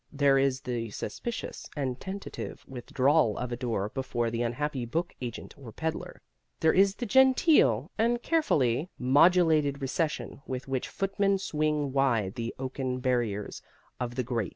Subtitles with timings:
[0.11, 5.53] There is the suspicious and tentative withdrawal of a door before the unhappy book agent
[5.55, 6.23] or peddler.
[6.59, 12.99] There is the genteel and carefully modulated recession with which footmen swing wide the oaken
[12.99, 13.61] barriers
[13.99, 14.49] of the great.